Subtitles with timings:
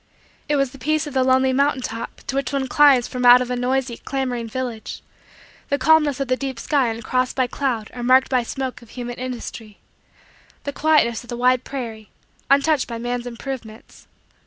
[0.49, 3.39] It was the peace of the lonely mountain top to which one climbs from out
[3.39, 5.03] a noisy, clamoring, village;
[5.69, 9.17] the calmness of the deep sky uncrossed by cloud or marked by smoke of human
[9.19, 9.77] industry;
[10.63, 12.09] the quietness of the wide prairie,
[12.49, 14.07] untouched by man's improvements.